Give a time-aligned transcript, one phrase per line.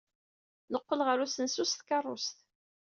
[0.71, 2.37] Neqqel ɣer usensu s tkeṛṛust.